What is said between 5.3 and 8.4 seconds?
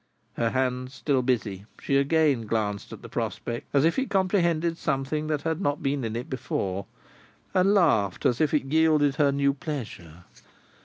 had not been in it before, and laughed